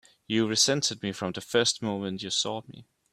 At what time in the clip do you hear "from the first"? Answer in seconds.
1.11-1.83